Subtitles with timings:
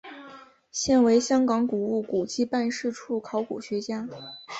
[0.71, 4.09] 现为香港古物古迹办事处考古学家。